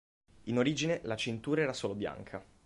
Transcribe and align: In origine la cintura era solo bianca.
In 0.45 0.57
origine 0.57 1.01
la 1.03 1.15
cintura 1.15 1.61
era 1.61 1.73
solo 1.73 1.93
bianca. 1.93 2.43